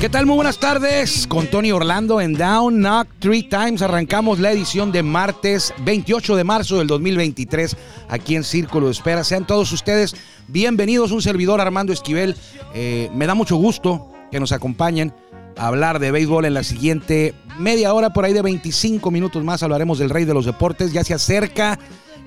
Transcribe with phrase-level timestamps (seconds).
[0.00, 0.26] ¿Qué tal?
[0.26, 1.26] Muy buenas tardes.
[1.28, 6.44] Con Tony Orlando en Down Knock Three Times arrancamos la edición de martes 28 de
[6.44, 7.76] marzo del 2023
[8.08, 9.22] aquí en Círculo de Espera.
[9.22, 10.16] Sean todos ustedes
[10.48, 11.12] bienvenidos.
[11.12, 12.34] Un servidor Armando Esquivel.
[12.74, 15.12] Eh, me da mucho gusto que nos acompañen
[15.56, 19.62] a hablar de béisbol en la siguiente media hora, por ahí de 25 minutos más.
[19.62, 20.92] Hablaremos del rey de los deportes.
[20.92, 21.78] Ya se acerca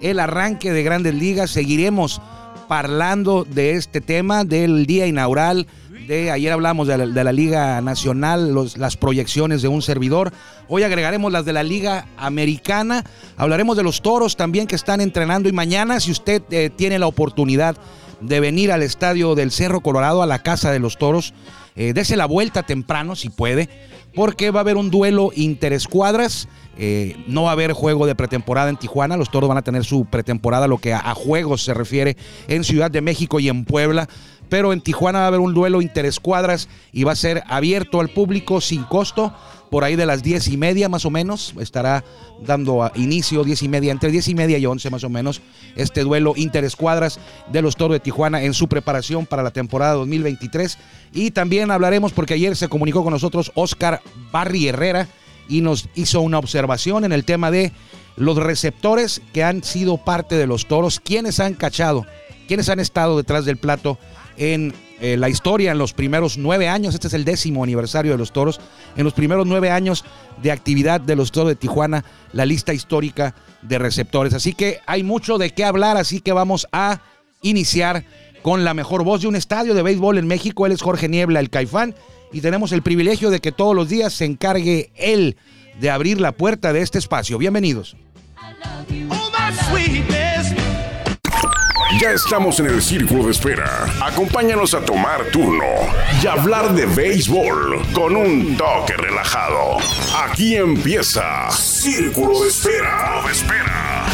[0.01, 1.51] el arranque de grandes ligas.
[1.51, 2.21] Seguiremos
[2.69, 5.65] parlando de este tema del día inaugural
[6.07, 10.33] de ayer hablamos de la, Liga Nacional, las proyecciones de un servidor.
[10.67, 13.03] Hoy agregaremos las de la Liga Americana.
[13.37, 15.49] Hablaremos de los toros también que están entrenando.
[15.49, 17.75] Y mañana, si usted eh, tiene la oportunidad
[18.21, 21.33] de venir al estadio del Cerro Colorado, a la Casa de los Toros,
[21.75, 23.69] eh, dese la vuelta temprano si puede,
[24.13, 26.47] porque va a haber un duelo interescuadras.
[26.77, 29.17] Eh, no va a haber juego de pretemporada en Tijuana.
[29.17, 32.15] Los toros van a tener su pretemporada, lo que a, a juegos se refiere,
[32.47, 34.07] en Ciudad de México y en Puebla
[34.49, 38.09] pero en Tijuana va a haber un duelo interescuadras y va a ser abierto al
[38.09, 39.33] público sin costo.
[39.69, 42.03] Por ahí de las diez y media más o menos estará
[42.41, 45.41] dando a inicio diez y media, entre diez y media y once más o menos,
[45.75, 47.19] este duelo interescuadras
[47.51, 50.77] de los Toros de Tijuana en su preparación para la temporada 2023.
[51.13, 55.07] Y también hablaremos, porque ayer se comunicó con nosotros Oscar Barry Herrera
[55.47, 57.71] y nos hizo una observación en el tema de
[58.15, 62.05] los receptores que han sido parte de los Toros, quienes han cachado,
[62.47, 63.97] quienes han estado detrás del plato
[64.37, 66.93] en eh, la historia en los primeros nueve años.
[66.93, 68.59] Este es el décimo aniversario de los toros.
[68.95, 70.03] En los primeros nueve años
[70.41, 74.33] de actividad de los toros de Tijuana, la lista histórica de receptores.
[74.33, 77.01] Así que hay mucho de qué hablar, así que vamos a
[77.41, 78.03] iniciar
[78.41, 80.65] con la mejor voz de un estadio de béisbol en México.
[80.65, 81.95] Él es Jorge Niebla, el Caifán,
[82.31, 85.37] y tenemos el privilegio de que todos los días se encargue él
[85.79, 87.37] de abrir la puerta de este espacio.
[87.37, 87.95] Bienvenidos.
[89.09, 90.28] Oh.
[91.99, 93.85] Ya estamos en el círculo de espera.
[94.01, 95.65] Acompáñanos a tomar turno
[96.23, 99.79] y hablar de béisbol con un toque relajado.
[100.23, 103.21] Aquí empieza Círculo de Espera.
[103.25, 104.05] De espera.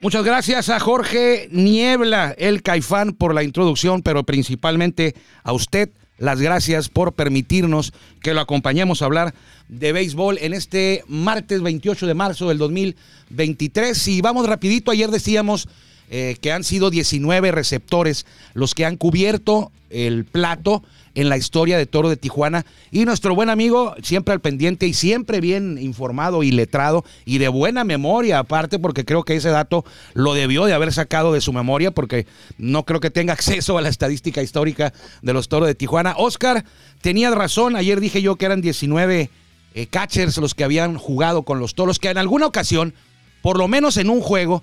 [0.00, 5.14] Muchas gracias a Jorge Niebla, el Caifán, por la introducción, pero principalmente
[5.44, 7.92] a usted las gracias por permitirnos
[8.22, 9.34] que lo acompañemos a hablar
[9.68, 14.08] de béisbol en este martes 28 de marzo del 2023.
[14.08, 15.66] Y vamos rapidito, ayer decíamos
[16.10, 20.82] eh, que han sido 19 receptores los que han cubierto el plato
[21.14, 22.66] en la historia de Toro de Tijuana.
[22.90, 27.48] Y nuestro buen amigo, siempre al pendiente y siempre bien informado y letrado y de
[27.48, 29.84] buena memoria, aparte, porque creo que ese dato
[30.14, 32.26] lo debió de haber sacado de su memoria, porque
[32.58, 34.92] no creo que tenga acceso a la estadística histórica
[35.22, 36.14] de los Toros de Tijuana.
[36.16, 36.64] Oscar,
[37.02, 39.30] tenía razón, ayer dije yo que eran 19
[39.74, 42.94] eh, catchers los que habían jugado con los Toros, que en alguna ocasión,
[43.42, 44.62] por lo menos en un juego,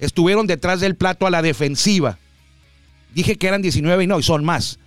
[0.00, 2.18] estuvieron detrás del plato a la defensiva.
[3.14, 4.78] Dije que eran 19 y no, y son más.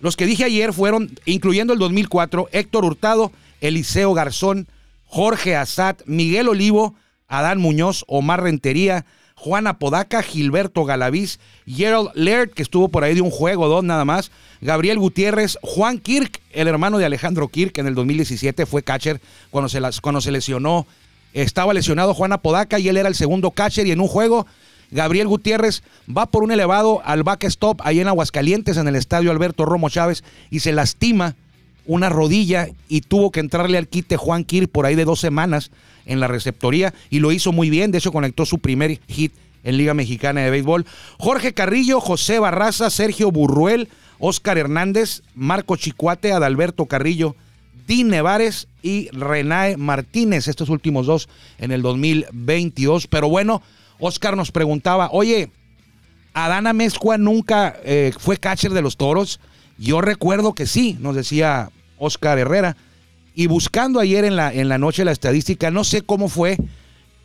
[0.00, 4.66] Los que dije ayer fueron, incluyendo el 2004, Héctor Hurtado, Eliseo Garzón,
[5.06, 6.94] Jorge Azad, Miguel Olivo,
[7.28, 9.06] Adán Muñoz, Omar Rentería,
[9.42, 14.04] Juana Podaca, Gilberto Galaviz, Gerald Laird, que estuvo por ahí de un juego, dos nada
[14.04, 14.30] más,
[14.60, 19.68] Gabriel Gutiérrez, Juan Kirk, el hermano de Alejandro Kirk, en el 2017 fue catcher cuando
[19.68, 20.86] se, cuando se lesionó.
[21.32, 24.46] Estaba lesionado Juana Podaca y él era el segundo catcher y en un juego
[24.90, 25.82] Gabriel Gutiérrez
[26.14, 30.22] va por un elevado al backstop ahí en Aguascalientes, en el estadio Alberto Romo Chávez,
[30.50, 31.34] y se lastima
[31.86, 35.70] una rodilla y tuvo que entrarle al quite Juan Kir por ahí de dos semanas
[36.06, 37.90] en la receptoría y lo hizo muy bien.
[37.90, 39.32] De hecho, conectó su primer hit
[39.64, 40.86] en Liga Mexicana de Béisbol.
[41.18, 43.88] Jorge Carrillo, José Barraza, Sergio Burruel,
[44.18, 47.34] Oscar Hernández, Marco Chicuate, Adalberto Carrillo,
[47.86, 53.06] Dean Nevares y Renae Martínez, estos últimos dos en el 2022.
[53.06, 53.62] Pero bueno,
[53.98, 55.50] Oscar nos preguntaba, oye,
[56.34, 59.40] Adana Mezcua nunca eh, fue catcher de los toros.
[59.78, 62.76] Yo recuerdo que sí, nos decía Oscar Herrera.
[63.34, 66.58] Y buscando ayer en la, en la noche la estadística, no sé cómo fue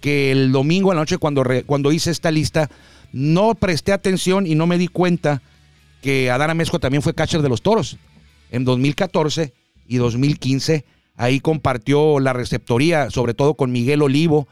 [0.02, 2.70] que el domingo a la noche cuando, re, cuando hice esta lista,
[3.12, 5.42] no presté atención y no me di cuenta
[6.02, 7.98] que Adana Mezcua también fue catcher de los toros.
[8.52, 9.54] En 2014
[9.88, 10.86] y 2015
[11.18, 14.48] Ahí compartió la receptoría, sobre todo con Miguel Olivo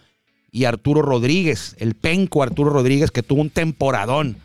[0.51, 4.37] y Arturo Rodríguez, el penco Arturo Rodríguez, que tuvo un temporadón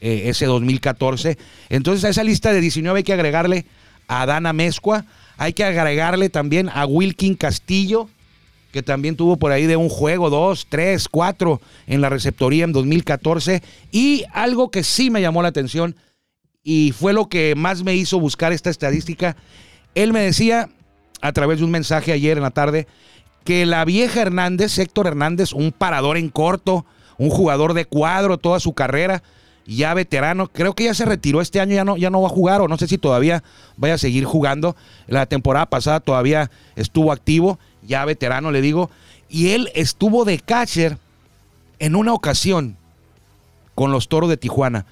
[0.00, 1.36] eh, ese 2014.
[1.68, 3.66] Entonces a esa lista de 19 hay que agregarle
[4.08, 5.04] a Dana Mezcua,
[5.36, 8.08] hay que agregarle también a Wilkin Castillo,
[8.72, 12.72] que también tuvo por ahí de un juego, dos, tres, cuatro en la receptoría en
[12.72, 13.62] 2014.
[13.92, 15.94] Y algo que sí me llamó la atención
[16.62, 19.36] y fue lo que más me hizo buscar esta estadística.
[19.94, 20.68] Él me decía
[21.20, 22.86] a través de un mensaje ayer en la tarde
[23.44, 26.84] que la vieja Hernández, Héctor Hernández, un parador en corto,
[27.18, 29.22] un jugador de cuadro toda su carrera,
[29.66, 32.32] ya veterano, creo que ya se retiró este año, ya no, ya no va a
[32.32, 33.42] jugar o no sé si todavía
[33.76, 34.74] vaya a seguir jugando.
[35.06, 38.90] La temporada pasada todavía estuvo activo, ya veterano le digo,
[39.28, 40.98] y él estuvo de catcher
[41.78, 42.76] en una ocasión
[43.74, 44.86] con los Toros de Tijuana.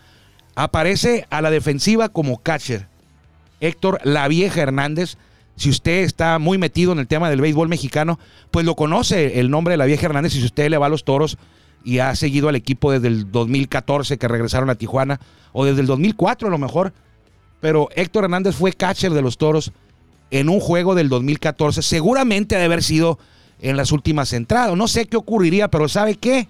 [0.55, 2.87] Aparece a la defensiva como catcher.
[3.61, 5.17] Héctor La Vieja Hernández,
[5.57, 8.19] si usted está muy metido en el tema del béisbol mexicano,
[8.51, 10.91] pues lo conoce el nombre de La Vieja Hernández y si usted le va a
[10.91, 11.37] los Toros
[11.85, 15.21] y ha seguido al equipo desde el 2014 que regresaron a Tijuana,
[15.53, 16.93] o desde el 2004 a lo mejor.
[17.61, 19.73] Pero Héctor Hernández fue catcher de los Toros
[20.31, 21.83] en un juego del 2014.
[21.83, 23.19] Seguramente ha de haber sido
[23.61, 24.77] en las últimas entradas.
[24.77, 26.49] No sé qué ocurriría, pero ¿sabe qué?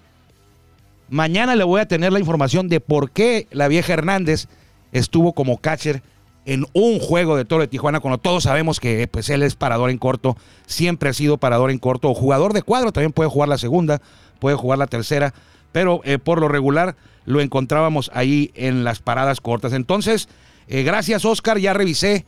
[1.08, 4.49] Mañana le voy a tener la información de por qué la vieja Hernández
[4.93, 6.02] estuvo como catcher
[6.48, 9.90] en un juego de Toro de Tijuana, cuando todos sabemos que pues, él es parador
[9.90, 10.34] en corto,
[10.64, 14.00] siempre ha sido parador en corto, o jugador de cuadro, también puede jugar la segunda,
[14.38, 15.34] puede jugar la tercera,
[15.72, 16.96] pero eh, por lo regular
[17.26, 19.74] lo encontrábamos ahí en las paradas cortas.
[19.74, 20.30] Entonces,
[20.68, 22.24] eh, gracias Oscar, ya revisé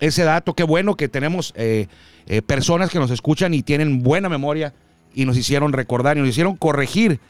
[0.00, 1.88] ese dato, qué bueno que tenemos eh,
[2.46, 4.72] personas que nos escuchan y tienen buena memoria
[5.14, 7.20] y nos hicieron recordar y nos hicieron corregir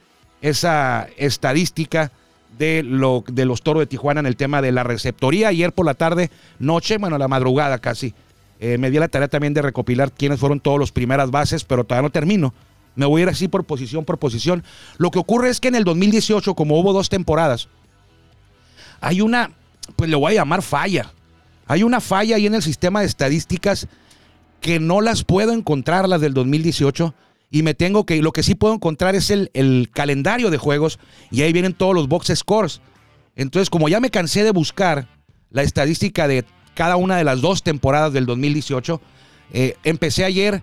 [0.41, 2.13] esa estadística
[2.59, 5.49] de, lo, de los toros de Tijuana en el tema de la receptoría.
[5.49, 8.15] Ayer por la tarde, noche, bueno, la madrugada casi,
[8.61, 12.09] me di la tarea también de recopilar quiénes fueron todos los primeras bases, pero todavía
[12.09, 12.53] no termino.
[12.97, 14.65] Me voy a ir así por posición por posición.
[14.97, 17.69] Lo que ocurre es que en el 2018, como hubo dos temporadas,
[19.01, 19.53] hay una,
[19.95, 21.13] pues le voy a llamar falla.
[21.69, 23.87] Hay una falla ahí en el sistema de estadísticas
[24.61, 27.15] que no las puedo encontrar, las del 2018.
[27.51, 30.99] Y me tengo que, lo que sí puedo encontrar es el, el calendario de juegos
[31.31, 32.81] y ahí vienen todos los box scores.
[33.37, 35.09] Entonces, como ya me cansé de buscar
[35.51, 39.01] la estadística de cada una de las dos temporadas del 2018,
[39.53, 40.63] eh, empecé ayer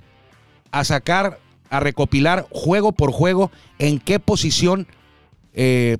[0.71, 1.39] a sacar
[1.69, 4.87] a recopilar juego por juego en qué posición
[5.53, 5.97] eh,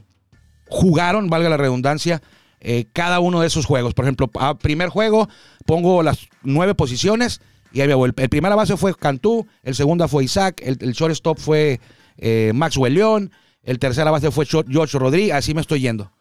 [0.67, 2.21] jugaron, valga la redundancia,
[2.61, 3.93] eh, cada uno de esos juegos.
[3.93, 4.29] Por ejemplo,
[4.59, 5.27] primer juego
[5.65, 7.41] pongo las nueve posiciones
[7.81, 11.79] El, el primera base fue Cantú, el segundo fue Isaac, el, shortstop fue
[12.17, 13.31] eh, Maxwell León,
[13.63, 16.11] el tercera base fue George Rodríguez, así me estoy yendo.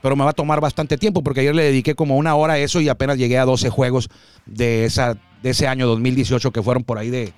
[0.00, 2.58] Pero me va a tomar bastante tiempo porque ayer le dediqué como una hora a
[2.58, 4.08] eso y apenas llegué a 12 juegos
[4.46, 7.32] de, esa, de ese año 2018 que fueron por ahí de,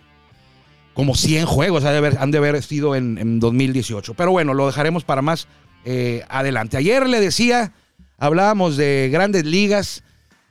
[0.95, 4.15] como 100 juegos han de haber, han de haber sido en, 2018.
[4.15, 5.49] Pero bueno, lo dejaremos para más
[5.85, 6.77] eh, adelante.
[6.77, 7.73] Ayer le decía,
[8.17, 10.03] hablábamos de grandes ligas.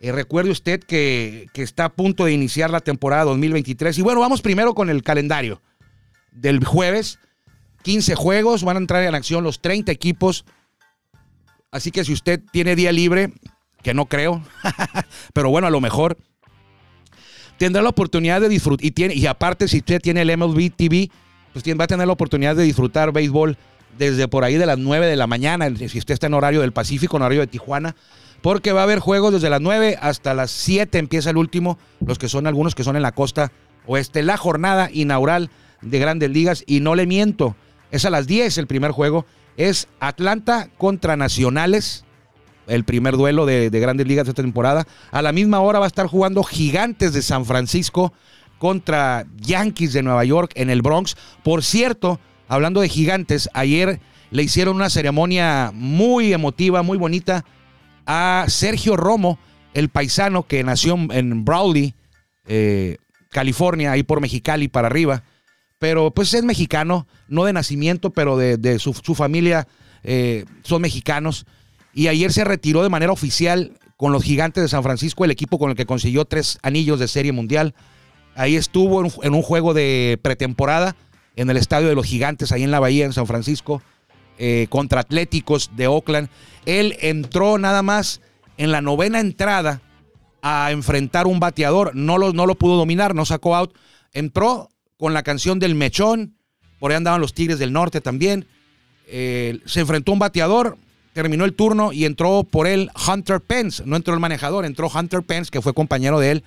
[0.04, 3.98] Eh, recuerde usted que, está a punto de iniciar la temporada 2023.
[3.98, 5.62] Y bueno, vamos primero con el calendario
[6.34, 7.20] del jueves.
[7.84, 10.44] 15 juegos, van a entrar en acción los 30 equipos.
[11.72, 13.32] Así que si usted tiene día libre,
[13.82, 14.44] que no creo,
[15.34, 16.18] pero bueno, a lo mejor
[17.58, 18.86] tendrá la oportunidad de disfrutar.
[18.86, 21.12] Y, tiene, y aparte, si usted tiene el MLB TV,
[21.54, 23.58] pues va a tener la oportunidad de disfrutar béisbol
[23.98, 26.74] desde por ahí de las 9 de la mañana, si usted está en horario del
[26.74, 27.96] Pacífico, en horario de Tijuana,
[28.44, 32.20] porque va a haber juegos desde las 9 hasta las 7 empieza el último, los
[32.20, 33.54] que son algunos que son en la costa
[33.88, 35.50] oeste, la jornada inaugural
[35.82, 37.56] de Grandes Ligas, y no le miento,
[37.90, 42.04] es a las 10 el primer juego, es Atlanta contra Nacionales,
[42.68, 44.86] el primer duelo de, grandes ligas de esta temporada.
[45.12, 48.12] A la misma hora va a estar jugando Gigantes de San Francisco
[48.58, 51.16] contra Yankees de Nueva York en el Bronx.
[51.44, 52.20] Por cierto,
[52.50, 57.46] hablando de Gigantes, ayer le hicieron una ceremonia muy emotiva, muy bonita
[58.06, 59.40] a Sergio Romo,
[59.74, 61.94] el paisano que nació en Brawley,
[62.46, 62.98] eh,
[63.30, 65.24] California, ahí por Mexicali para arriba.
[65.80, 69.68] Pero pues es mexicano, no de nacimiento, pero de, su, familia
[70.04, 71.46] eh, son mexicanos
[71.94, 75.60] y ayer se retiró de manera oficial con los gigantes de San Francisco, el equipo
[75.60, 77.76] con el que consiguió tres anillos de serie mundial.
[78.36, 80.96] Ahí estuvo en un juego de pretemporada
[81.36, 83.82] en el estadio de los gigantes, ahí en la Bahía, en San Francisco,
[84.38, 86.30] eh, contra Atléticos de Oakland.
[86.66, 88.22] Él entró nada más
[88.58, 89.82] en la novena entrada
[90.42, 91.96] a enfrentar un bateador.
[91.96, 93.74] No lo, no lo pudo dominar, no sacó out.
[94.12, 96.36] Entró con la canción del Mechón.
[96.80, 98.46] Por ahí andaban los Tigres del Norte también.
[99.08, 100.78] Eh, se enfrentó a un bateador,
[101.14, 103.84] terminó el turno y entró por él Hunter Pence.
[103.86, 106.44] No entró el manejador, entró Hunter Pence, que fue compañero de él,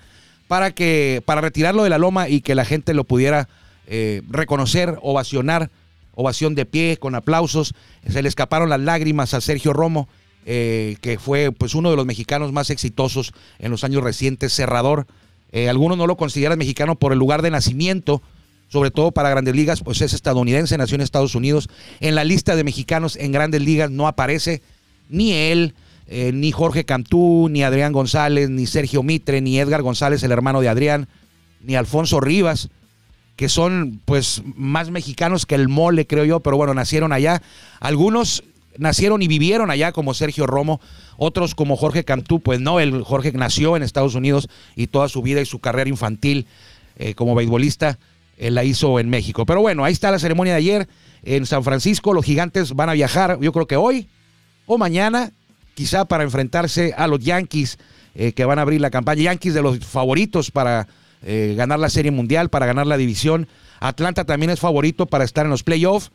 [0.47, 3.47] para, que, para retirarlo de la loma y que la gente lo pudiera
[3.87, 5.69] eh, reconocer, ovacionar,
[6.17, 7.75] ovación de pie, con aplausos.
[8.09, 10.09] Se le escaparon las lágrimas a Sergio Romo,
[10.45, 15.05] eh, que fue pues, uno de los mexicanos más exitosos en los años recientes, cerrador.
[15.51, 18.23] Eh, algunos no lo consideran mexicano por el lugar de nacimiento,
[18.67, 21.69] sobre todo para grandes ligas, pues es estadounidense, nació en Estados Unidos.
[21.99, 24.63] En la lista de mexicanos en grandes ligas no aparece
[25.09, 25.75] ni él,
[26.09, 30.69] ni Jorge Cantú, ni Adrián González, ni Sergio Mitre, ni Edgar González, el hermano de
[30.69, 31.07] Adrián,
[31.61, 32.69] ni Alfonso Rivas
[33.37, 37.41] que son pues más mexicanos que el mole, creo yo, pero bueno, nacieron allá.
[37.79, 38.43] Algunos
[38.77, 40.81] nacieron y vivieron allá como Sergio Romo,
[41.17, 45.21] otros como Jorge Cantú, pues no, el Jorge nació en Estados Unidos y toda su
[45.21, 46.47] vida y su carrera infantil
[46.97, 47.99] eh, como beisbolista
[48.37, 49.45] eh, la hizo en México.
[49.45, 50.89] Pero bueno, ahí está la ceremonia de ayer
[51.21, 54.07] en San Francisco, los gigantes van a viajar, yo creo que hoy
[54.65, 55.31] o mañana,
[55.75, 57.77] quizá para enfrentarse a los Yankees
[58.15, 60.87] eh, que van a abrir la campaña, Yankees de los favoritos para
[61.23, 63.47] eh, ganar la Serie Mundial, para ganar la división.
[63.79, 66.11] Atlanta también es favorito para estar en los playoffs,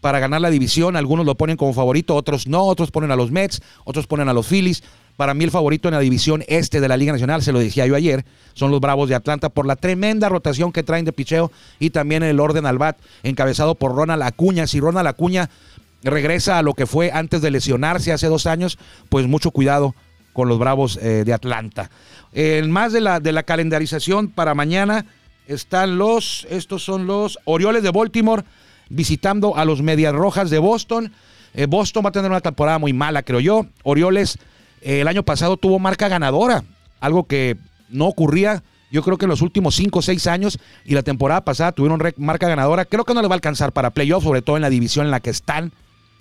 [0.00, 0.96] para ganar la división.
[0.96, 4.32] Algunos lo ponen como favorito, otros no, otros ponen a los Mets, otros ponen a
[4.32, 4.82] los Phillies.
[5.16, 7.86] Para mí el favorito en la división este de la Liga Nacional, se lo decía
[7.86, 11.52] yo ayer, son los Bravos de Atlanta por la tremenda rotación que traen de picheo
[11.78, 14.66] y también el orden al bat encabezado por Ronald Acuña.
[14.66, 15.50] Si Ronald Acuña
[16.02, 19.94] regresa a lo que fue antes de lesionarse hace dos años, pues mucho cuidado
[20.34, 21.90] con los Bravos eh, de Atlanta.
[22.34, 25.06] En más de la, de la calendarización para mañana
[25.46, 28.44] están los, estos son los Orioles de Baltimore
[28.90, 31.12] visitando a los Medias Rojas de Boston.
[31.54, 33.64] Eh, Boston va a tener una temporada muy mala, creo yo.
[33.84, 34.36] Orioles
[34.82, 36.64] eh, el año pasado tuvo marca ganadora,
[37.00, 37.56] algo que
[37.88, 38.62] no ocurría
[38.94, 42.00] yo creo que en los últimos 5 o 6 años y la temporada pasada tuvieron
[42.16, 42.84] marca ganadora.
[42.84, 45.10] Creo que no les va a alcanzar para playoffs, sobre todo en la división en
[45.10, 45.72] la que están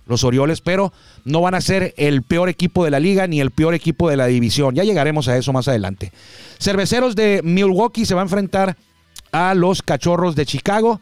[0.06, 0.94] los Orioles, pero
[1.26, 4.18] no van a ser el peor equipo de la liga ni el peor equipo de
[4.18, 4.76] la división.
[4.76, 6.12] Ya llegaremos a eso más adelante.
[6.60, 8.76] Cerveceros de Milwaukee se va a enfrentar
[9.32, 11.02] a los Cachorros de Chicago.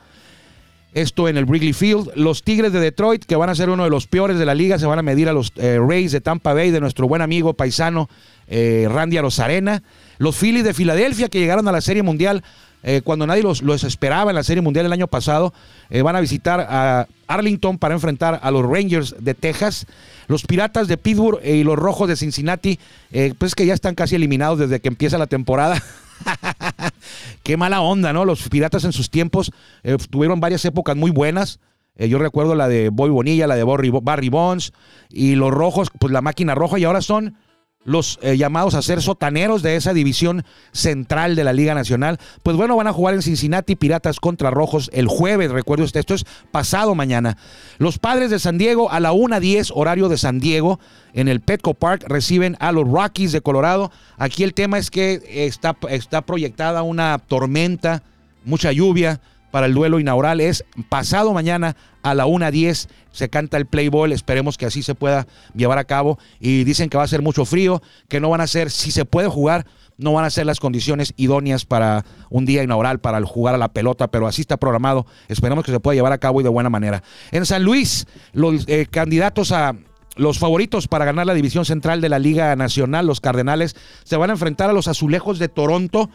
[0.93, 2.11] Esto en el Wrigley Field.
[2.15, 4.77] Los Tigres de Detroit, que van a ser uno de los peores de la liga,
[4.77, 7.53] se van a medir a los eh, Rays de Tampa Bay, de nuestro buen amigo
[7.53, 8.09] paisano
[8.47, 9.83] eh, Randy Arozarena.
[10.17, 12.43] Los Phillies de Filadelfia, que llegaron a la Serie Mundial
[12.83, 15.53] eh, cuando nadie los, esperaba en la Serie Mundial el año pasado.
[15.89, 19.85] Eh, van a visitar a Arlington para enfrentar a los Rangers de Texas.
[20.27, 22.79] Los Piratas de Pittsburgh y los Rojos de Cincinnati,
[23.11, 25.81] eh, pues que ya están casi eliminados desde que empieza la temporada.
[27.43, 28.25] Qué mala onda, ¿no?
[28.25, 29.51] Los Piratas en sus tiempos
[30.09, 31.59] tuvieron varias épocas muy buenas.
[31.97, 34.73] yo recuerdo la de Boy Bonilla, la de Barry Bonds
[35.09, 37.35] y los Rojos, pues la máquina roja y ahora son
[37.83, 42.19] los eh, llamados a ser sotaneros de esa división central de la Liga Nacional.
[42.43, 46.13] Pues bueno, van a jugar en Cincinnati Piratas contra Rojos el jueves, recuerde usted, esto
[46.13, 47.37] es pasado mañana.
[47.79, 50.79] Los padres de San Diego a la 1.10 horario de San Diego
[51.13, 53.91] en el Petco Park reciben a los Rockies de Colorado.
[54.17, 58.03] Aquí el tema es que está, está proyectada una tormenta,
[58.45, 59.19] mucha lluvia
[59.51, 60.41] para el duelo inaugural.
[60.41, 64.95] Es pasado mañana a la 1.10 se canta el play ball, esperemos que así se
[64.95, 68.41] pueda llevar a cabo y dicen que va a ser mucho frío, que no van
[68.41, 69.65] a ser, si se puede jugar,
[69.97, 73.73] no van a ser las condiciones idóneas para un día inaugural, para jugar a la
[73.73, 76.69] pelota, pero así está programado, esperemos que se pueda llevar a cabo y de buena
[76.69, 77.03] manera.
[77.31, 79.75] En San Luis, los eh, candidatos a
[80.15, 84.29] los favoritos para ganar la división central de la Liga Nacional, los Cardenales, se van
[84.29, 86.09] a enfrentar a los Azulejos de Toronto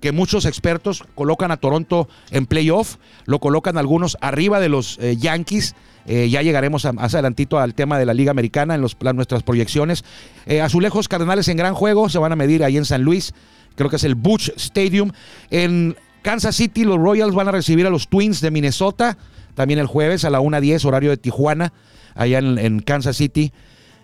[0.00, 5.16] que muchos expertos colocan a Toronto en playoff, lo colocan algunos arriba de los eh,
[5.16, 5.74] Yankees.
[6.06, 10.04] Eh, ya llegaremos más adelantito al tema de la Liga Americana en los, nuestras proyecciones.
[10.46, 13.34] Eh, azulejos Cardenales en gran juego, se van a medir ahí en San Luis,
[13.76, 15.12] creo que es el Butch Stadium.
[15.50, 19.18] En Kansas City los Royals van a recibir a los Twins de Minnesota,
[19.54, 21.72] también el jueves a la 1.10 horario de Tijuana,
[22.14, 23.52] allá en, Kansas City.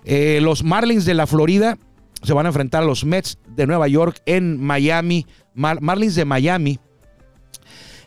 [0.04, 1.78] los Marlins de la Florida
[2.22, 5.26] se van a enfrentar los Mets de Nueva York en Miami.
[5.54, 6.78] Marlins de Miami.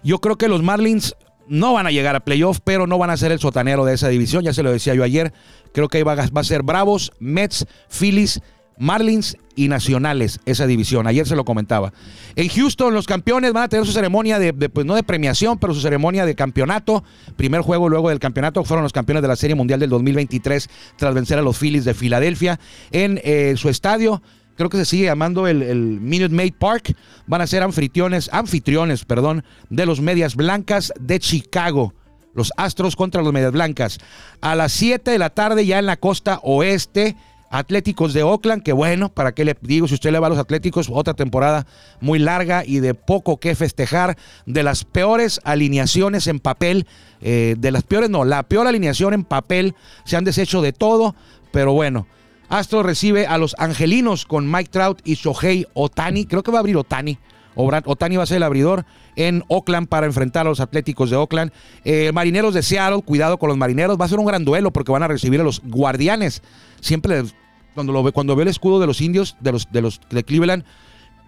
[0.03, 1.15] Yo creo que los Marlins
[1.47, 4.07] no van a llegar a playoff, pero no van a ser el sotanero de esa
[4.07, 4.43] división.
[4.43, 5.33] Ya se lo decía yo ayer.
[5.73, 8.41] Creo que va, va a ser Bravos, Mets, Phillies
[8.79, 11.05] Marlins y Nacionales, esa división.
[11.05, 11.93] Ayer se lo comentaba.
[12.36, 15.74] En Houston, los campeones van a tener su ceremonia de, pues no de premiación, pero
[15.74, 17.03] su ceremonia de campeonato.
[17.36, 21.13] Primer juego luego del campeonato fueron los campeones de la Serie Mundial del 2023 tras
[21.13, 22.59] vencer a los Phillies de Filadelfia
[22.91, 24.21] en eh, su estadio.
[24.55, 26.95] Creo que se sigue llamando el, Minute Maid Park.
[27.27, 31.93] Van a ser anfitriones, anfitriones, perdón, de los Medias Blancas de Chicago
[32.36, 33.98] los Astros contra los Medias Blancas.
[34.39, 37.17] A las 7 de la tarde ya en la costa oeste
[37.50, 40.39] Atléticos de Oakland, que bueno, para qué le digo, si usted le va a los
[40.39, 41.65] Atléticos, otra temporada
[42.00, 46.86] muy larga y de poco que festejar, de las peores alineaciones en papel,
[47.22, 49.75] eh, de las peores, no, la peor alineación en papel,
[50.06, 51.15] se han deshecho de todo,
[51.51, 52.08] pero bueno.
[52.50, 56.62] Astro recibe a los Angelinos con Mike Trout y Shohei Otani, creo que va a
[56.62, 57.20] abrir Otani,
[57.56, 61.51] Otani va a ser el abridor en Oakland para enfrentar a los Atléticos de Oakland.
[61.84, 64.00] Eh, marineros de Seattle, cuidado con los marineros.
[64.00, 66.41] Va a ser un gran duelo porque van a recibir a los guardianes.
[66.79, 67.24] Siempre
[67.73, 70.63] cuando, lo, cuando veo el escudo de los indios, de los, de los de Cleveland,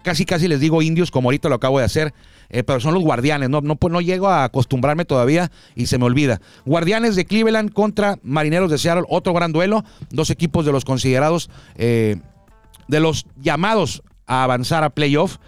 [0.02, 2.12] casi casi les digo indios, como ahorita lo acabo de hacer.
[2.54, 6.04] Eh, pero son los guardianes, no, no, no llego a acostumbrarme todavía y se me
[6.04, 6.42] olvida.
[6.66, 11.48] Guardianes de Cleveland contra Marineros de Seattle, otro gran duelo, dos equipos de los considerados,
[11.76, 12.16] eh,
[12.88, 15.38] de los llamados a avanzar a playoff.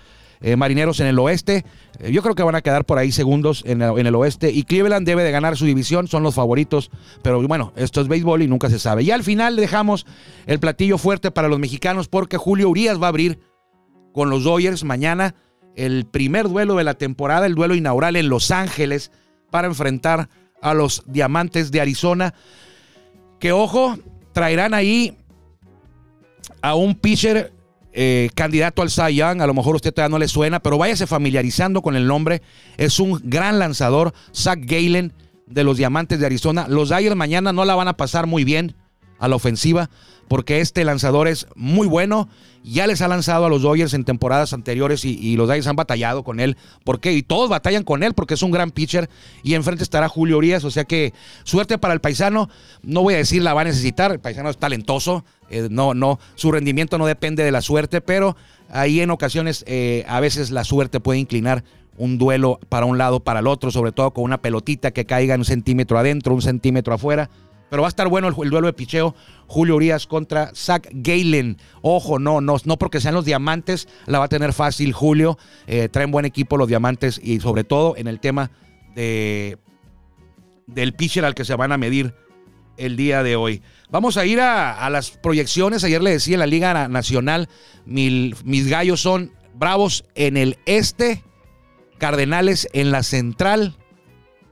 [0.46, 1.64] Eh, marineros en el oeste.
[2.10, 4.50] yo creo que van a quedar por ahí segundos en el, en el, oeste.
[4.50, 6.90] Y Cleveland debe de ganar su división, son los favoritos.
[7.22, 9.04] Pero bueno, esto es béisbol y nunca se sabe.
[9.04, 10.04] Y al final dejamos
[10.44, 13.38] el platillo fuerte para los mexicanos porque Julio Urias va a abrir
[14.12, 15.34] con los Dodgers mañana
[15.76, 19.12] el primer duelo de la temporada, el duelo inaugural en Los Ángeles
[19.50, 20.28] para enfrentar
[20.60, 22.34] a los Diamantes de Arizona.
[23.40, 23.96] Que ojo,
[24.34, 25.16] traerán ahí
[26.60, 27.50] a un pitcher
[27.94, 29.40] eh, candidato al Cy Young.
[29.40, 32.42] A lo mejor usted todavía no le suena, pero váyase familiarizando con el nombre.
[32.76, 35.12] Es un gran lanzador, Zach Galen
[35.46, 36.66] de los Diamantes de Arizona.
[36.68, 38.74] Los Dyers mañana no la van a pasar muy bien
[39.18, 39.90] a la ofensiva
[40.28, 42.28] porque este lanzador es muy bueno.
[42.62, 46.24] Ya les ha lanzado a los Dodgers en temporadas anteriores y, los Dodgers han batallado
[46.24, 46.56] con él.
[46.82, 47.12] ¿Por qué?
[47.12, 49.10] Y todos batallan con él porque es un gran pitcher.
[49.42, 50.64] Y enfrente estará Julio Urias.
[50.64, 51.12] O sea que
[51.42, 52.48] suerte para el paisano.
[52.82, 54.12] No voy a decir la va a necesitar.
[54.12, 55.24] El paisano es talentoso.
[55.50, 58.34] Eh, no, no, su rendimiento no depende de la suerte, pero
[58.70, 61.64] ahí en ocasiones eh, a veces la suerte puede inclinar
[61.96, 65.36] un duelo para un lado, para el otro, sobre todo con una pelotita que caiga
[65.36, 67.30] un centímetro adentro, un centímetro afuera.
[67.74, 69.16] Pero va a estar bueno el, duelo de picheo.
[69.48, 71.58] Julio Urias contra Zach Galen.
[71.82, 75.38] Ojo, no, no, no porque sean los diamantes, la va a tener fácil Julio.
[75.66, 78.52] Eh, traen buen equipo los diamantes y sobre todo en el tema
[78.94, 79.58] de,
[80.68, 82.14] del pitcher al que se van a medir
[82.76, 83.60] el día de hoy.
[83.90, 85.82] Vamos a ir a, las proyecciones.
[85.82, 87.48] Ayer le decía en la Liga Nacional,
[87.86, 91.24] mis gallos son bravos en el este,
[91.98, 93.76] Cardenales en la central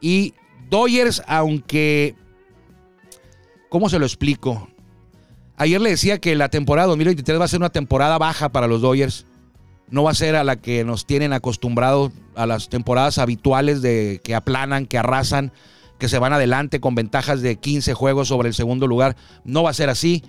[0.01, 0.35] y
[0.69, 2.17] Dodgers, aunque
[3.73, 4.69] ¿Cómo se lo explico?
[5.57, 8.83] Ayer le decía que la temporada 2023 va a ser una temporada baja para los
[8.83, 9.25] Dodgers.
[9.89, 14.21] No va a ser a la que nos tienen acostumbrados a las temporadas habituales de
[14.23, 15.53] que aplanan, que arrasan,
[15.99, 19.17] que se van adelante con ventajas de 15 juegos sobre el segundo lugar.
[19.43, 20.23] No va a ser así.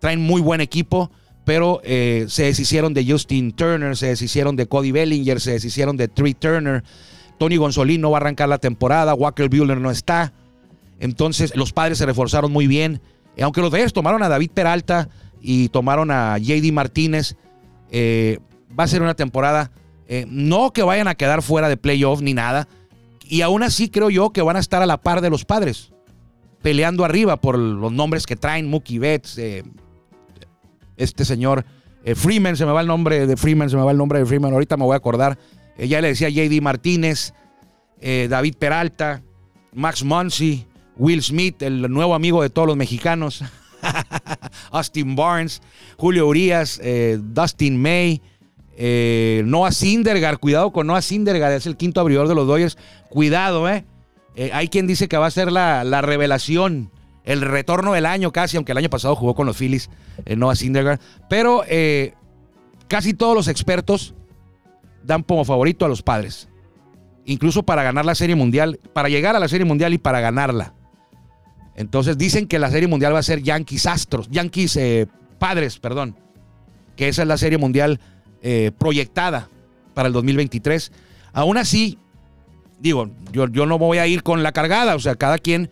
[0.00, 1.12] Traen muy buen equipo,
[1.44, 6.08] pero eh, se deshicieron de Justin Turner, se deshicieron de Cody Bellinger, se deshicieron de
[6.08, 6.82] Tree Turner.
[7.38, 10.32] Tony Gonzolín no va a arrancar la temporada, Walker Buehler no está.
[11.00, 13.00] Entonces, los padres se reforzaron muy bien.
[13.36, 15.08] Eh, aunque los Dodgers tomaron a David Peralta
[15.40, 17.36] y tomaron a JD Martínez,
[17.90, 18.38] eh,
[18.78, 19.72] va a ser una temporada.
[20.06, 22.68] Eh, no que vayan a quedar fuera de playoff ni nada.
[23.26, 25.92] Y aún así creo yo que van a estar a la par de los padres.
[26.62, 28.68] Peleando arriba por los nombres que traen.
[28.68, 29.40] Mookie Betts,
[30.98, 31.64] este señor
[32.16, 34.52] Freeman, se me va el nombre de Freeman, se me va el nombre de Freeman.
[34.52, 35.38] Ahorita me voy a acordar.
[35.78, 37.32] ya le decía JD Martínez,
[37.98, 39.22] David Peralta,
[39.72, 40.66] Max Muncy.
[41.00, 43.42] Will Smith, el nuevo amigo de todos los mexicanos,
[44.70, 45.62] Austin Barnes,
[45.96, 48.20] Julio Urias, eh, Dustin May,
[48.76, 52.76] eh, Noah Sindergaard, cuidado con Noah Sindergaard, es el quinto abridor de los Dodgers,
[53.08, 53.86] cuidado, eh.
[54.36, 56.90] eh hay quien dice que va a ser la, revelación,
[57.24, 59.88] el retorno del año casi, aunque el año pasado jugó con los Phillies,
[60.36, 61.62] Noah Sindergaard, pero
[62.88, 64.14] casi todos los expertos
[65.02, 66.50] dan como favorito a los padres,
[67.24, 70.74] incluso para ganar la Serie Mundial, para llegar a la Serie Mundial y para ganarla.
[71.80, 75.06] Entonces dicen que la Serie Mundial va a ser Yankees Astros, Yankees eh,
[75.38, 76.14] Padres, perdón,
[76.94, 78.00] que esa es la Serie Mundial
[78.42, 79.48] eh, proyectada
[79.94, 80.92] para el 2023.
[81.32, 81.96] Aún así,
[82.80, 85.70] digo, yo, yo no voy a ir con la cargada, o sea, cada quien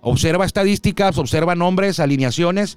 [0.00, 2.76] observa estadísticas, observa nombres, alineaciones,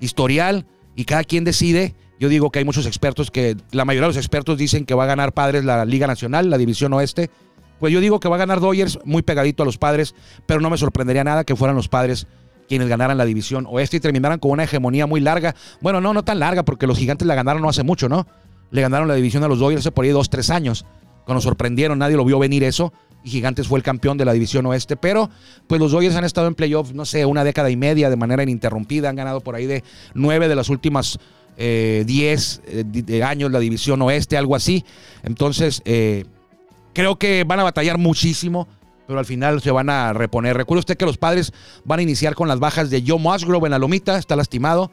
[0.00, 1.94] historial, y cada quien decide.
[2.18, 5.04] Yo digo que hay muchos expertos que, la mayoría de los expertos dicen que va
[5.04, 7.30] a ganar Padres la Liga Nacional, la División Oeste
[7.78, 10.14] pues yo digo que va a ganar Dodgers muy pegadito a los padres,
[10.46, 12.26] pero no me sorprendería nada que fueran los padres
[12.68, 15.54] quienes ganaran la división oeste y terminaran con una hegemonía muy larga.
[15.80, 18.26] Bueno, no, no tan larga, porque los gigantes la ganaron no hace mucho, ¿no?
[18.70, 20.84] Le ganaron la división a los Dodgers hace por ahí dos, tres años.
[21.24, 22.92] Cuando sorprendieron, nadie lo vio venir eso.
[23.24, 24.96] Y Gigantes fue el campeón de la división oeste.
[24.96, 25.30] Pero,
[25.66, 28.42] pues los Dodgers han estado en playoffs, no sé, una década y media de manera
[28.42, 29.08] ininterrumpida.
[29.08, 29.82] Han ganado por ahí de
[30.14, 31.18] nueve de las últimas
[31.56, 34.84] eh, diez eh, años la división oeste, algo así.
[35.22, 36.24] Entonces, eh,
[36.98, 38.66] Creo que van a batallar muchísimo,
[39.06, 40.56] pero al final se van a reponer.
[40.56, 41.52] Recuerde usted que los padres
[41.84, 44.90] van a iniciar con las bajas de Joe Musgrove en la lomita, está lastimado,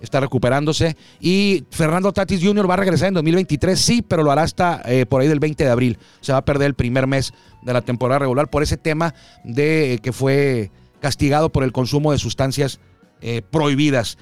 [0.00, 0.96] está recuperándose.
[1.20, 2.68] Y Fernando Tatis Jr.
[2.68, 5.62] va a regresar en 2023, sí, pero lo hará hasta eh, por ahí del 20
[5.62, 5.98] de abril.
[6.22, 9.14] Se va a perder el primer mes de la temporada regular por ese tema
[9.44, 12.80] de que fue castigado por el consumo de sustancias
[13.20, 14.18] eh, prohibidas.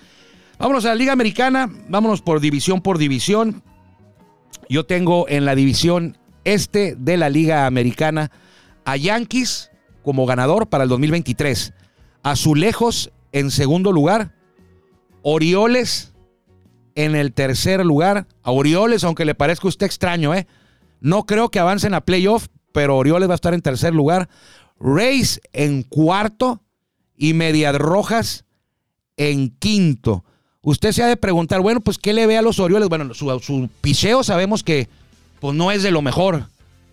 [0.59, 3.62] Vámonos a la Liga Americana, vámonos por división por división.
[4.68, 8.31] Yo tengo en la división este de la Liga Americana
[8.85, 9.70] a Yankees
[10.02, 11.72] como ganador para el 2023.
[12.22, 14.35] Azulejos en segundo lugar.
[15.22, 16.12] Orioles
[16.94, 18.26] en el tercer lugar.
[18.42, 20.46] A Orioles, aunque le parezca usted extraño, ¿eh?
[21.00, 24.28] No creo que avancen a playoff, pero Orioles va a estar en tercer lugar.
[24.78, 26.62] Rays en cuarto
[27.16, 28.44] y Medias Rojas
[29.16, 30.24] en quinto.
[30.62, 32.88] Usted se ha de preguntar, bueno, pues ¿qué le ve a los Orioles?
[32.88, 33.68] Bueno, su, su
[34.22, 34.88] sabemos que
[35.42, 36.46] pues, no es de lo mejor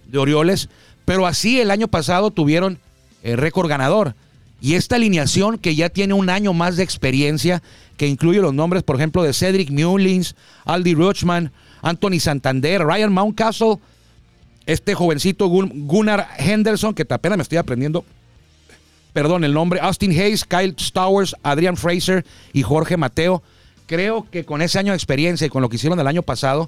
[0.07, 0.69] de Orioles,
[1.05, 2.79] pero así el año pasado tuvieron
[3.21, 4.15] el récord ganador.
[4.59, 7.61] Y esta alineación que ya tiene un año más de experiencia,
[7.95, 10.35] que incluye los nombres, por ejemplo, de Cedric Mullins,
[10.65, 11.51] Aldi Ruchman,
[11.83, 13.77] Anthony Santander, Ryan Mountcastle,
[14.65, 18.03] este jovencito Gunnar Henderson, que apenas me estoy aprendiendo,
[19.13, 23.43] perdón, el nombre, Austin Hayes, Kyle Stowers, Adrian Fraser y Jorge Mateo.
[23.85, 26.67] Creo que con ese año de experiencia y con lo que hicieron el año pasado,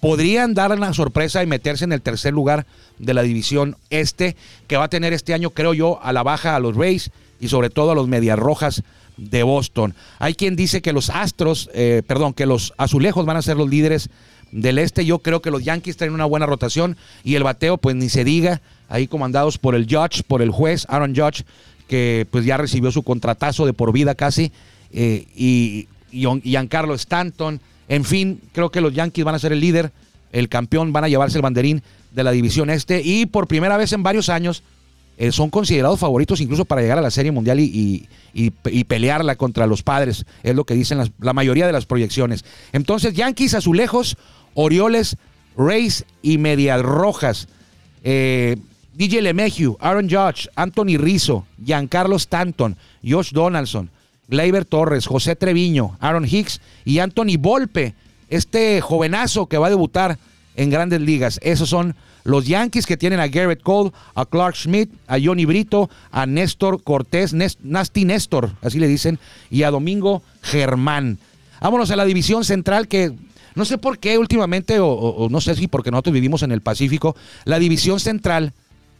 [0.00, 2.66] podrían dar la sorpresa y meterse en el tercer lugar
[2.98, 4.36] de la división este,
[4.66, 7.48] que va a tener este año, creo yo, a la baja a los Rays y
[7.48, 8.82] sobre todo a los Medias Rojas
[9.16, 9.94] de Boston.
[10.18, 13.68] Hay quien dice que los Astros, eh, perdón, que los Azulejos van a ser los
[13.68, 14.08] líderes
[14.50, 15.04] del este.
[15.04, 18.24] Yo creo que los Yankees traen una buena rotación y el bateo, pues ni se
[18.24, 21.44] diga, ahí comandados por el Judge, por el juez Aaron Judge,
[21.88, 24.52] que pues ya recibió su contratazo de por vida casi,
[24.92, 27.60] eh, y, y Giancarlo Stanton.
[27.90, 29.90] En fin, creo que los Yankees van a ser el líder,
[30.30, 33.92] el campeón, van a llevarse el banderín de la división este y por primera vez
[33.92, 34.62] en varios años
[35.18, 38.06] eh, son considerados favoritos incluso para llegar a la Serie Mundial y,
[38.86, 42.44] pelearla contra los padres, es lo que dicen la mayoría de las proyecciones.
[42.72, 44.16] Entonces, Yankees, Azulejos,
[44.54, 45.16] Orioles,
[45.56, 47.48] Rays y Medias Rojas.
[48.04, 48.56] Eh,
[48.94, 53.90] DJ LeMahieu, Aaron Judge, Anthony Rizzo, Giancarlo Stanton, Josh Donaldson,
[54.30, 57.94] Gleyber Torres, José Treviño, Aaron Hicks y Anthony Volpe,
[58.28, 60.18] este jovenazo que va a debutar
[60.56, 61.40] en grandes ligas.
[61.42, 65.90] Esos son los Yankees que tienen a Garrett Cole, a Clark Schmidt, a Johnny Brito,
[66.12, 69.18] a Néstor Cortés, Nasty Néstor, así le dicen,
[69.50, 71.18] y a Domingo Germán.
[71.60, 73.12] Vámonos a la división central que
[73.54, 77.16] no sé por qué últimamente, o, no sé si porque nosotros vivimos en el Pacífico,
[77.44, 78.52] la división central,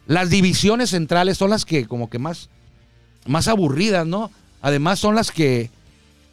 [0.07, 2.49] las divisiones centrales son las que como que más,
[3.25, 4.29] más aburridas, ¿no?
[4.61, 5.69] Además son las que,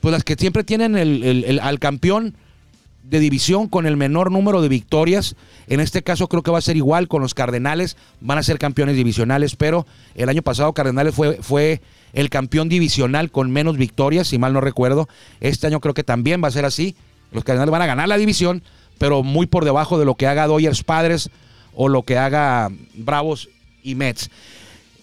[0.01, 2.35] pues las que siempre tienen el, al campeón
[3.03, 5.35] de división con el menor número de victorias.
[5.67, 8.59] En este caso creo que va a ser igual con los Cardenales, van a ser
[8.59, 11.81] campeones divisionales, pero el año pasado Cardenales fue, fue
[12.13, 15.09] el campeón divisional con menos victorias, si mal no recuerdo.
[15.41, 16.97] Este año creo que también va a ser así.
[17.33, 18.63] Los Cardenales van a ganar la división,
[18.99, 21.31] pero muy por debajo de lo que haga Dodgers Padres
[21.75, 23.49] o lo que haga Bravos
[23.83, 24.31] y Mets.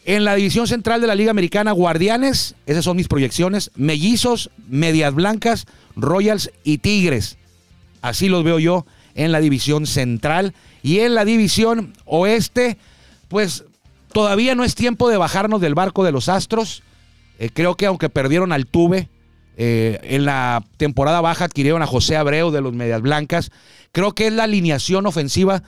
[0.08, 5.16] En la división central de la Liga Americana, Guardianes, esas son mis proyecciones, Mellizos, Medias
[5.16, 5.66] Blancas,
[5.96, 7.38] Royals y Tigres.
[8.04, 10.54] Así los veo yo en la división central.
[10.84, 12.78] Y en la división oeste,
[13.30, 13.64] pues
[14.14, 16.84] todavía no es tiempo de bajarnos del barco de los Astros.
[17.40, 19.10] Eh, creo que aunque perdieron al Tuve,
[19.58, 23.52] eh, en la temporada baja adquirieron a José Abreu de los Medias Blancas.
[23.92, 25.64] Creo que es la alineación ofensiva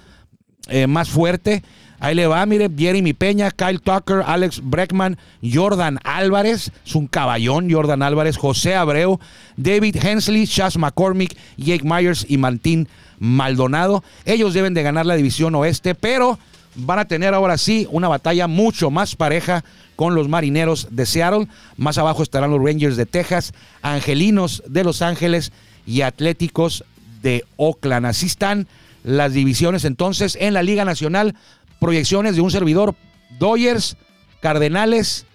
[0.70, 1.64] eh, más fuerte.
[2.00, 7.72] Ahí le va, mire, Jeremy Peña, Kyle Tucker, Alex Breckman, Jordan Álvarez, es un caballón,
[7.72, 9.20] Jordan Álvarez, José Abreu,
[9.56, 14.04] David Hensley, Chas McCormick, Jake Myers y Martín Maldonado.
[14.26, 16.38] Ellos deben de ganar la división oeste, pero
[16.76, 19.64] van a tener ahora sí una batalla mucho más pareja
[19.96, 21.48] con los Marineros de Seattle.
[21.78, 25.52] Más abajo estarán los Rangers de Texas, Angelinos de Los Ángeles
[25.88, 26.84] y Atléticos
[27.24, 28.06] de Oakland.
[28.06, 28.68] Así están
[29.08, 31.34] las divisiones entonces en la Liga Nacional.
[31.80, 32.93] Proyecciones de un servidor,
[33.39, 33.96] Dodgers,
[34.41, 35.26] Cardenales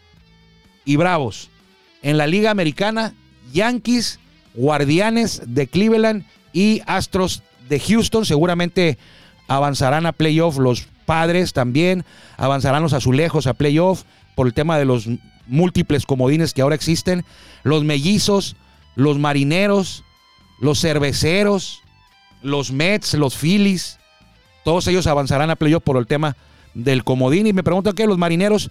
[0.85, 1.49] y Bravos.
[2.03, 3.15] En la Liga Americana,
[3.51, 4.21] Yankees,
[4.55, 8.27] Guardianes de Cleveland y Astros de Houston.
[8.27, 8.99] Seguramente
[9.49, 12.05] avanzarán a playoff los padres también,
[12.37, 14.03] avanzarán los azulejos a playoff
[14.35, 15.09] por el tema de los
[15.47, 17.25] múltiples comodines que ahora existen,
[17.63, 18.55] los mellizos,
[18.97, 20.05] los marineros,
[20.61, 21.82] los cerveceros,
[22.43, 23.99] los Mets, los Phillies,
[24.65, 26.37] todos ellos avanzarán a playoff por el tema
[26.75, 27.47] del comodín.
[27.47, 28.71] Y me preguntan qué los marineros,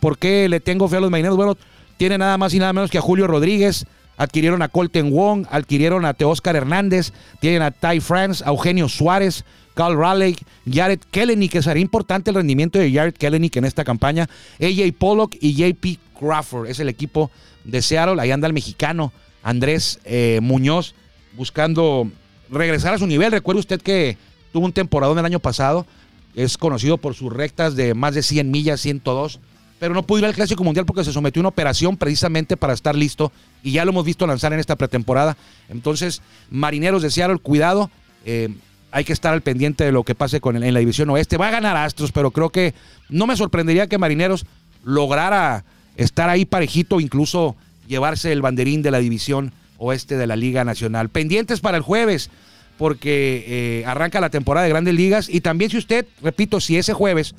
[0.00, 1.36] ¿por qué le tengo fe a los marineros?
[1.36, 1.56] Bueno,
[1.96, 6.04] tiene nada más y nada menos que a Julio Rodríguez, adquirieron a Colton Wong, adquirieron
[6.04, 10.36] a Teóscar Hernández, tienen a Ty France, a Eugenio Suárez, Carl Raleigh,
[10.70, 14.28] Jared Kelleny, que sería importante el rendimiento de Jared Kelleny en esta campaña,
[14.60, 17.30] AJ Pollock y JP Crawford, es el equipo
[17.64, 20.94] de Seattle, ahí anda el mexicano Andrés eh, Muñoz
[21.32, 22.10] buscando
[22.50, 23.32] regresar a su nivel.
[23.32, 24.16] Recuerde usted que
[24.52, 25.86] tuvo un temporadón el año pasado,
[26.34, 29.40] es conocido por sus rectas de más de 100 millas, 102,
[29.78, 32.74] pero no pudo ir al Clásico Mundial porque se sometió a una operación precisamente para
[32.74, 33.32] estar listo
[33.62, 35.36] y ya lo hemos visto lanzar en esta pretemporada.
[35.68, 37.90] Entonces, Marineros de Seattle, cuidado.
[38.24, 38.50] Eh,
[38.92, 41.36] hay que estar al pendiente de lo que pase con en la división oeste.
[41.36, 42.74] Va a ganar Astros, pero creo que
[43.08, 44.46] no me sorprendería que Marineros
[44.84, 45.64] lograra
[45.96, 51.08] estar ahí parejito, incluso llevarse el banderín de la división oeste de la Liga Nacional.
[51.08, 52.30] Pendientes para el jueves,
[52.78, 55.28] porque eh, arranca la temporada de Grandes Ligas.
[55.28, 57.34] Y también si usted, repito, si ese jueves,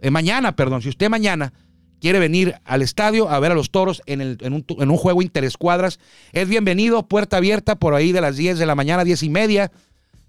[0.00, 1.52] eh, mañana, perdón, si usted mañana
[2.00, 5.98] quiere venir al estadio a ver a los toros en, un juego interescuadras,
[6.32, 9.70] es bienvenido, puerta abierta por ahí de las 10 de la mañana, 10 y media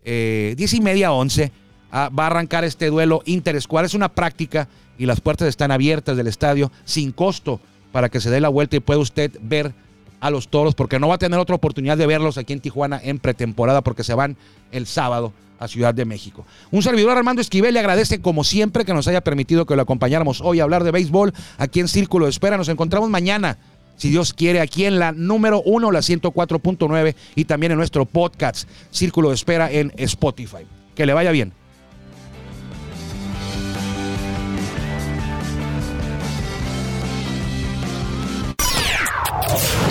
[0.03, 1.51] eh, 10 y media, 11,
[1.91, 3.91] ah, va a arrancar este duelo interescuadras.
[3.91, 7.59] Es una práctica y las puertas están abiertas del estadio sin costo
[7.91, 9.73] para que se dé la vuelta y pueda usted ver
[10.21, 13.01] a los toros, porque no va a tener otra oportunidad de verlos aquí en Tijuana
[13.03, 14.38] en pretemporada, porque se van
[14.71, 16.45] el sábado a Ciudad de México.
[16.71, 20.41] Un servidor Armando Esquivel le agradece como siempre que nos haya permitido que lo acompañáramos
[20.41, 22.57] hoy a hablar de béisbol aquí en Círculo de Espera.
[22.57, 23.57] Nos encontramos mañana
[23.95, 28.67] si Dios quiere, aquí en la número uno, la 104.9 y también en nuestro podcast
[28.89, 30.65] Círculo de Espera en Spotify.
[30.95, 31.53] Que le vaya bien.